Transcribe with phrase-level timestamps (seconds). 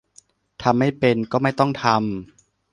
[0.61, 1.95] ทำไม่เป็น ก็ไม่ต้องทำ